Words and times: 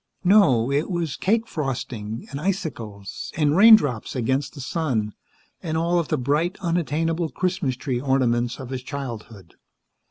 No, 0.23 0.71
it 0.71 0.89
was 0.89 1.15
cake 1.15 1.47
frosting, 1.47 2.25
and 2.31 2.41
icicles, 2.41 3.31
and 3.37 3.55
raindrops 3.55 4.15
against 4.15 4.55
the 4.55 4.59
sun, 4.59 5.13
and 5.61 5.77
all 5.77 5.99
of 5.99 6.07
the 6.07 6.17
bright, 6.17 6.57
unattainable 6.59 7.29
Christmas 7.29 7.75
tree 7.75 8.01
ornaments 8.01 8.57
of 8.59 8.71
his 8.71 8.81
childhood. 8.81 9.57